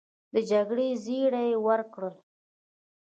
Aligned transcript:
د 0.33 0.35
جګړې 0.49 0.87
زړي 1.05 1.43
یې 1.51 1.57
وکرل 1.65 2.15